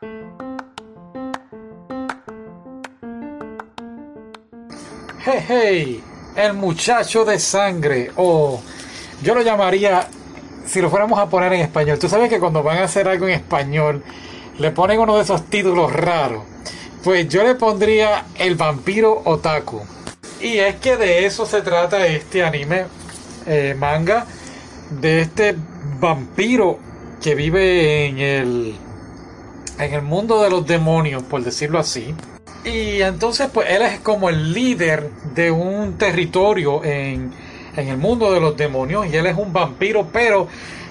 Hey, 0.00 0.10
hey, 5.48 6.04
el 6.36 6.54
muchacho 6.54 7.24
de 7.24 7.40
sangre, 7.40 8.12
o 8.14 8.60
yo 9.22 9.34
lo 9.34 9.42
llamaría, 9.42 10.06
si 10.64 10.80
lo 10.80 10.88
fuéramos 10.88 11.18
a 11.18 11.28
poner 11.28 11.52
en 11.54 11.62
español, 11.62 11.98
tú 11.98 12.08
sabes 12.08 12.28
que 12.30 12.38
cuando 12.38 12.62
van 12.62 12.78
a 12.78 12.84
hacer 12.84 13.08
algo 13.08 13.26
en 13.26 13.34
español, 13.34 14.04
le 14.58 14.70
ponen 14.70 15.00
uno 15.00 15.16
de 15.16 15.22
esos 15.24 15.46
títulos 15.46 15.92
raros, 15.92 16.44
pues 17.02 17.28
yo 17.28 17.42
le 17.42 17.56
pondría 17.56 18.26
el 18.36 18.54
vampiro 18.54 19.22
otaku. 19.24 19.82
Y 20.40 20.58
es 20.58 20.76
que 20.76 20.96
de 20.96 21.26
eso 21.26 21.44
se 21.44 21.62
trata 21.62 22.06
este 22.06 22.44
anime 22.44 22.84
eh, 23.46 23.74
manga, 23.76 24.26
de 24.90 25.22
este 25.22 25.56
vampiro 25.98 26.78
que 27.20 27.34
vive 27.34 28.06
en 28.06 28.18
el, 28.20 28.78
en 29.78 29.94
el 29.94 30.02
mundo 30.02 30.42
de 30.42 30.50
los 30.50 30.66
demonios, 30.66 31.22
por 31.22 31.42
decirlo 31.42 31.78
así. 31.78 32.14
Y 32.64 33.00
entonces, 33.02 33.48
pues 33.52 33.70
él 33.70 33.82
es 33.82 34.00
como 34.00 34.28
el 34.28 34.52
líder 34.52 35.10
de 35.34 35.50
un 35.50 35.96
territorio 35.96 36.84
en, 36.84 37.32
en 37.76 37.88
el 37.88 37.96
mundo 37.96 38.32
de 38.32 38.40
los 38.40 38.56
demonios. 38.56 39.06
Y 39.06 39.16
él 39.16 39.26
es 39.26 39.36
un 39.36 39.52
vampiro, 39.52 40.08
pero 40.12 40.48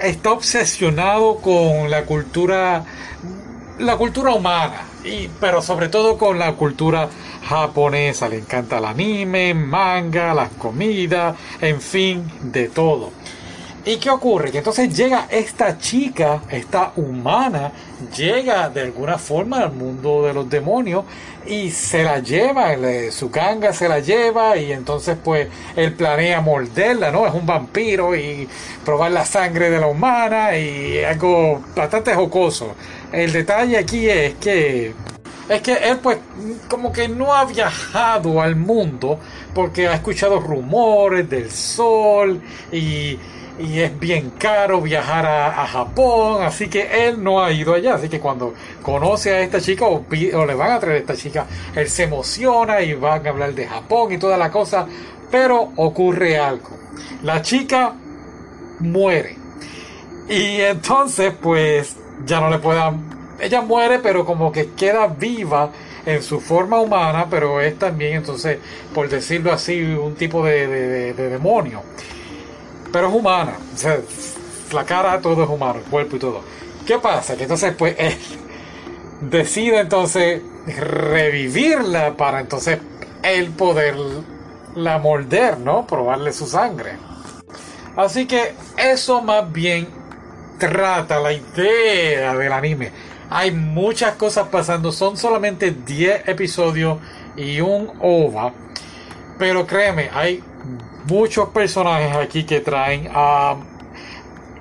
está 0.00 0.32
obsesionado 0.32 1.36
con 1.36 1.90
la 1.90 2.04
cultura, 2.04 2.84
la 3.78 3.96
cultura 3.96 4.32
humana. 4.32 4.86
Y, 5.04 5.28
pero 5.40 5.62
sobre 5.62 5.88
todo 5.88 6.18
con 6.18 6.38
la 6.38 6.54
cultura 6.54 7.08
japonesa. 7.44 8.28
Le 8.28 8.38
encanta 8.38 8.78
el 8.78 8.84
anime, 8.84 9.54
manga, 9.54 10.34
las 10.34 10.50
comidas, 10.50 11.36
en 11.60 11.80
fin, 11.80 12.24
de 12.42 12.68
todo. 12.68 13.12
¿Y 13.84 13.96
qué 13.96 14.10
ocurre? 14.10 14.50
Que 14.50 14.58
entonces 14.58 14.94
llega 14.94 15.26
esta 15.30 15.78
chica, 15.78 16.42
esta 16.50 16.92
humana, 16.96 17.72
llega 18.14 18.68
de 18.68 18.82
alguna 18.82 19.16
forma 19.16 19.60
al 19.60 19.72
mundo 19.72 20.22
de 20.26 20.34
los 20.34 20.50
demonios 20.50 21.04
y 21.46 21.70
se 21.70 22.04
la 22.04 22.18
lleva, 22.18 22.74
su 23.10 23.30
ganga 23.30 23.72
se 23.72 23.88
la 23.88 24.00
lleva 24.00 24.58
y 24.58 24.72
entonces 24.72 25.16
pues 25.24 25.48
él 25.76 25.94
planea 25.94 26.42
morderla, 26.42 27.10
¿no? 27.10 27.26
Es 27.26 27.32
un 27.32 27.46
vampiro 27.46 28.14
y 28.14 28.46
probar 28.84 29.12
la 29.12 29.24
sangre 29.24 29.70
de 29.70 29.80
la 29.80 29.86
humana 29.86 30.54
y 30.58 31.02
algo 31.02 31.62
bastante 31.74 32.14
jocoso. 32.14 32.74
El 33.10 33.32
detalle 33.32 33.78
aquí 33.78 34.10
es 34.10 34.34
que 34.34 34.92
es 35.48 35.62
que 35.62 35.72
él 35.72 35.98
pues 36.00 36.18
como 36.68 36.92
que 36.92 37.08
no 37.08 37.34
ha 37.34 37.44
viajado 37.46 38.40
al 38.40 38.54
mundo 38.56 39.18
porque 39.54 39.88
ha 39.88 39.94
escuchado 39.94 40.38
rumores 40.38 41.28
del 41.28 41.50
sol 41.50 42.40
y 42.70 43.18
y 43.60 43.80
es 43.80 43.98
bien 43.98 44.32
caro 44.38 44.80
viajar 44.80 45.26
a, 45.26 45.66
Japón, 45.66 46.42
así 46.42 46.68
que 46.68 47.06
él 47.06 47.22
no 47.22 47.42
ha 47.42 47.52
ido 47.52 47.74
allá, 47.74 47.94
así 47.94 48.08
que 48.08 48.18
cuando 48.18 48.54
conoce 48.82 49.34
a 49.34 49.40
esta 49.40 49.60
chica 49.60 49.84
o, 49.84 50.04
le 50.10 50.54
van 50.54 50.72
a 50.72 50.80
traer 50.80 50.96
a 50.96 50.98
esta 51.00 51.16
chica, 51.16 51.46
él 51.74 51.88
se 51.88 52.04
emociona 52.04 52.80
y 52.80 52.94
van 52.94 53.26
a 53.26 53.30
hablar 53.30 53.54
de 53.54 53.66
Japón 53.66 54.12
y 54.12 54.18
toda 54.18 54.36
la 54.36 54.50
cosa, 54.50 54.86
pero 55.30 55.72
ocurre 55.76 56.38
algo, 56.38 56.70
la 57.22 57.42
chica 57.42 57.94
muere. 58.80 59.36
Y 60.28 60.60
entonces 60.60 61.34
pues 61.40 61.96
ya 62.24 62.40
no 62.40 62.50
le 62.50 62.58
puedan, 62.58 63.36
ella 63.40 63.60
muere 63.60 63.98
pero 63.98 64.24
como 64.24 64.50
que 64.50 64.70
queda 64.70 65.06
viva 65.06 65.70
en 66.06 66.22
su 66.22 66.40
forma 66.40 66.80
humana, 66.80 67.26
pero 67.28 67.60
es 67.60 67.78
también 67.78 68.14
entonces, 68.14 68.58
por 68.94 69.08
decirlo 69.08 69.52
así, 69.52 69.82
un 69.82 70.14
tipo 70.14 70.44
de 70.44 71.12
demonio 71.14 71.82
pero 72.92 73.08
es 73.08 73.14
humana. 73.14 73.56
O 73.74 73.76
sea, 73.76 73.98
la 74.72 74.84
cara, 74.84 75.20
todo 75.20 75.42
es 75.42 75.48
humano, 75.48 75.80
el 75.84 75.90
cuerpo 75.90 76.16
y 76.16 76.18
todo. 76.18 76.42
¿Qué 76.86 76.98
pasa? 76.98 77.36
Que 77.36 77.44
entonces, 77.44 77.74
pues, 77.76 77.94
él 77.98 78.16
decide 79.20 79.80
entonces 79.80 80.42
revivirla 80.66 82.16
para 82.16 82.40
entonces 82.40 82.78
él 83.22 83.50
poder 83.50 83.96
la 84.74 84.98
morder, 84.98 85.58
¿no? 85.58 85.86
Probarle 85.86 86.32
su 86.32 86.46
sangre. 86.46 86.92
Así 87.96 88.26
que 88.26 88.54
eso 88.76 89.20
más 89.20 89.50
bien 89.52 89.88
trata 90.58 91.20
la 91.20 91.32
idea 91.32 92.34
del 92.34 92.52
anime. 92.52 92.92
Hay 93.30 93.50
muchas 93.52 94.14
cosas 94.14 94.48
pasando, 94.48 94.92
son 94.92 95.16
solamente 95.16 95.70
10 95.70 96.28
episodios 96.28 96.98
y 97.36 97.60
un 97.60 97.92
OVA. 98.00 98.52
Pero 99.38 99.66
créeme, 99.66 100.10
hay 100.12 100.42
muchos 101.06 101.48
personajes 101.50 102.16
aquí 102.16 102.44
que 102.44 102.60
traen. 102.60 103.08
Um, 103.08 103.64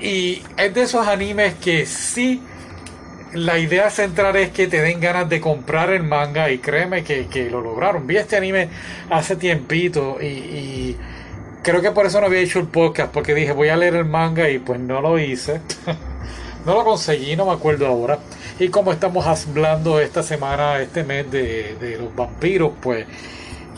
y 0.00 0.42
es 0.56 0.74
de 0.74 0.82
esos 0.82 1.06
animes 1.06 1.54
que 1.54 1.86
sí, 1.86 2.42
la 3.32 3.58
idea 3.58 3.90
central 3.90 4.36
es 4.36 4.50
que 4.50 4.66
te 4.66 4.80
den 4.80 5.00
ganas 5.00 5.28
de 5.28 5.40
comprar 5.40 5.90
el 5.90 6.02
manga 6.02 6.50
y 6.50 6.58
créeme 6.58 7.04
que, 7.04 7.48
lo 7.50 7.60
lograron. 7.60 8.06
Vi 8.06 8.16
este 8.16 8.36
anime 8.36 8.68
hace 9.10 9.36
tiempito 9.36 10.18
y, 10.20 10.96
creo 11.62 11.80
que 11.80 11.90
por 11.90 12.06
eso 12.06 12.20
no 12.20 12.26
había 12.26 12.40
hecho 12.40 12.58
el 12.58 12.66
podcast, 12.66 13.10
porque 13.12 13.34
dije 13.34 13.52
voy 13.52 13.70
a 13.70 13.76
leer 13.76 13.94
el 13.96 14.04
manga 14.04 14.50
y 14.50 14.58
pues 14.58 14.78
no 14.78 15.00
lo 15.00 15.18
hice. 15.18 15.60
no 16.66 16.74
lo 16.74 16.84
conseguí, 16.84 17.36
no 17.36 17.46
me 17.46 17.52
acuerdo 17.52 17.86
ahora. 17.86 18.18
Y 18.58 18.68
como 18.68 18.92
estamos 18.92 19.26
hablando 19.26 19.98
esta 20.00 20.22
semana, 20.22 20.78
este 20.80 21.02
mes 21.02 21.30
de, 21.30 21.76
de 21.80 21.98
los 21.98 22.14
vampiros, 22.14 22.72
pues 22.80 23.06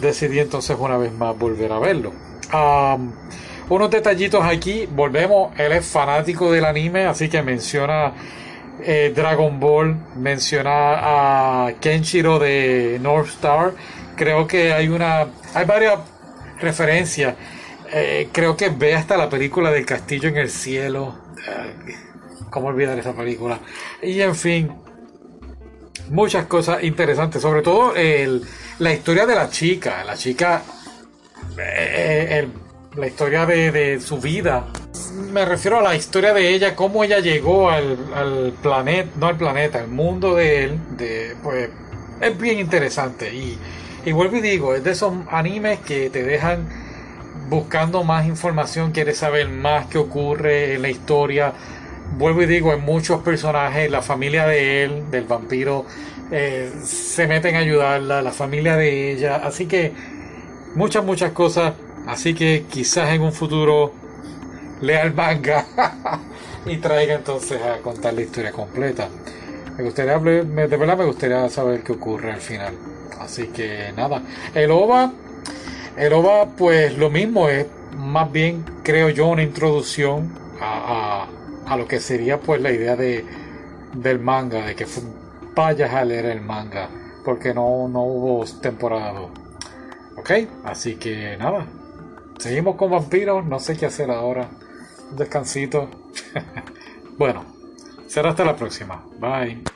decidí 0.00 0.40
entonces 0.40 0.76
una 0.78 0.98
vez 0.98 1.12
más 1.12 1.38
volver 1.38 1.72
a 1.72 1.78
verlo 1.78 2.12
unos 2.52 3.90
detallitos 3.90 4.44
aquí, 4.44 4.86
volvemos, 4.90 5.58
él 5.58 5.72
es 5.72 5.86
fanático 5.86 6.52
del 6.52 6.64
anime, 6.64 7.06
así 7.06 7.28
que 7.28 7.42
menciona 7.42 8.12
eh, 8.82 9.12
Dragon 9.14 9.58
Ball, 9.58 9.96
menciona 10.16 11.66
a 11.66 11.72
Kenshiro 11.80 12.38
de 12.38 12.98
North 13.00 13.28
Star, 13.28 13.72
creo 14.16 14.46
que 14.46 14.72
hay 14.72 14.88
una, 14.88 15.26
hay 15.54 15.64
varias 15.66 15.98
referencias, 16.60 17.34
eh, 17.92 18.28
creo 18.32 18.56
que 18.56 18.68
ve 18.68 18.94
hasta 18.94 19.16
la 19.16 19.28
película 19.28 19.70
del 19.70 19.84
castillo 19.84 20.28
en 20.28 20.36
el 20.36 20.50
cielo, 20.50 21.14
¿cómo 22.50 22.68
olvidar 22.68 22.98
esa 22.98 23.14
película? 23.14 23.60
Y 24.02 24.20
en 24.20 24.34
fin, 24.34 24.72
muchas 26.10 26.46
cosas 26.46 26.82
interesantes, 26.84 27.42
sobre 27.42 27.62
todo 27.62 27.94
la 28.78 28.92
historia 28.92 29.26
de 29.26 29.34
la 29.34 29.48
chica, 29.48 30.04
la 30.04 30.16
chica 30.16 30.62
eh, 31.58 32.48
la 32.96 33.06
historia 33.06 33.46
de, 33.46 34.00
su 34.00 34.18
vida. 34.18 34.66
Me 35.32 35.44
refiero 35.44 35.78
a 35.78 35.82
la 35.82 35.94
historia 35.94 36.32
de 36.32 36.54
ella, 36.54 36.74
cómo 36.74 37.04
ella 37.04 37.20
llegó 37.20 37.70
al, 37.70 38.54
planeta, 38.62 39.10
no 39.16 39.26
al 39.26 39.36
planeta, 39.36 39.80
al 39.80 39.88
mundo 39.88 40.34
de 40.34 40.64
él, 40.64 40.78
de, 40.96 41.36
pues 41.42 41.68
es 42.20 42.38
bien 42.38 42.58
interesante. 42.58 43.34
Y, 43.34 43.58
y 44.04 44.12
vuelvo 44.12 44.36
y 44.36 44.40
digo, 44.40 44.74
es 44.74 44.84
de 44.84 44.92
esos 44.92 45.12
animes 45.30 45.80
que 45.80 46.10
te 46.10 46.22
dejan 46.22 46.68
buscando 47.48 48.02
más 48.02 48.26
información, 48.26 48.92
quieres 48.92 49.18
saber 49.18 49.48
más 49.48 49.86
qué 49.86 49.98
ocurre 49.98 50.74
en 50.74 50.82
la 50.82 50.88
historia. 50.88 51.52
Vuelvo 52.18 52.42
y 52.42 52.46
digo, 52.46 52.72
hay 52.72 52.80
muchos 52.80 53.22
personajes, 53.22 53.90
la 53.90 54.02
familia 54.02 54.46
de 54.46 54.84
él, 54.84 55.10
del 55.10 55.24
vampiro, 55.24 55.84
eh, 56.30 56.72
se 56.84 57.26
meten 57.26 57.56
a 57.56 57.58
ayudarla, 57.58 58.22
la 58.22 58.32
familia 58.32 58.76
de 58.76 59.12
ella. 59.12 59.36
Así 59.36 59.66
que 59.66 59.92
muchas, 60.76 61.04
muchas 61.04 61.32
cosas. 61.32 61.74
Así 62.06 62.34
que 62.34 62.66
quizás 62.70 63.10
en 63.10 63.22
un 63.22 63.32
futuro 63.32 63.92
lea 64.80 65.02
el 65.02 65.14
manga 65.14 65.66
y 66.66 66.76
traiga 66.76 67.14
entonces 67.14 67.60
a 67.60 67.78
contar 67.78 68.14
la 68.14 68.22
historia 68.22 68.52
completa. 68.52 69.08
Me 69.76 69.82
gustaría, 69.82 70.18
de 70.18 70.76
verdad 70.76 70.96
me 70.96 71.04
gustaría 71.04 71.48
saber 71.48 71.82
qué 71.82 71.92
ocurre 71.92 72.32
al 72.32 72.40
final. 72.40 72.74
Así 73.18 73.48
que 73.48 73.92
nada, 73.96 74.22
el 74.54 74.70
OVA, 74.70 75.12
el 75.96 76.12
OVA 76.12 76.46
pues 76.56 76.96
lo 76.96 77.10
mismo 77.10 77.48
es 77.48 77.66
más 77.96 78.30
bien 78.30 78.64
creo 78.84 79.08
yo 79.08 79.26
una 79.26 79.42
introducción 79.42 80.30
a, 80.60 81.26
a, 81.66 81.76
lo 81.76 81.88
que 81.88 81.98
sería 81.98 82.38
pues 82.38 82.60
la 82.60 82.70
idea 82.70 82.94
de, 82.94 83.24
del 83.94 84.20
manga, 84.20 84.64
de 84.64 84.74
que 84.76 84.86
vayas 85.54 85.92
a 85.92 86.04
leer 86.04 86.26
el 86.26 86.40
manga, 86.40 86.88
porque 87.24 87.52
no, 87.52 87.88
no 87.88 88.02
hubo 88.02 88.44
temporada 88.60 89.12
2. 89.12 89.45
Ok, 90.16 90.30
así 90.64 90.96
que 90.96 91.36
nada. 91.36 91.66
Seguimos 92.38 92.76
con 92.76 92.90
vampiros, 92.90 93.44
no 93.44 93.58
sé 93.58 93.76
qué 93.76 93.86
hacer 93.86 94.10
ahora. 94.10 94.48
Un 95.10 95.16
descansito. 95.16 95.88
bueno, 97.18 97.44
será 98.06 98.30
hasta 98.30 98.44
la 98.44 98.56
próxima. 98.56 99.04
Bye. 99.18 99.75